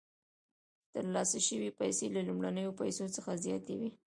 ترلاسه 0.93 1.39
شوې 1.47 1.69
پیسې 1.79 2.05
له 2.15 2.21
لومړنیو 2.27 2.77
پیسو 2.81 3.05
څخه 3.15 3.31
زیاتې 3.45 3.73
وي 3.79 3.89